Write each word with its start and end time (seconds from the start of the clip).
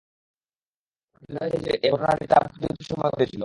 তাতে 1.15 1.49
রয়েছে 1.51 1.59
যে, 1.65 1.71
এ 1.77 1.91
ঘটনাটি 1.93 2.25
তাবুকের 2.31 2.59
যুদ্ধের 2.63 2.87
সময় 2.89 3.11
ঘটেছিল! 3.13 3.39